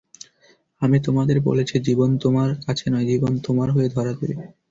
আমি 0.81 0.97
তোমাদের 1.05 1.37
বলেছি, 1.41 1.75
জীবন 1.87 2.09
তোমার 2.17 2.49
কাছে 2.65 2.85
নয়, 2.89 3.07
জীবন 3.07 3.33
তোমার 3.45 3.67
হয়ে 3.71 3.89
ধরা 3.89 4.13
দেবে। 4.13 4.35